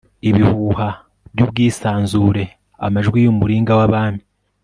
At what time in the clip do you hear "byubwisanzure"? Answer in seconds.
1.33-2.43